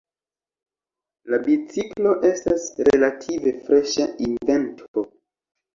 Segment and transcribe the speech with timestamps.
[1.33, 5.11] La biciklo estas relative freŝa invento.